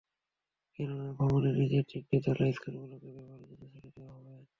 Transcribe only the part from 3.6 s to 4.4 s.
ছেড়ে দেওয়া হবে।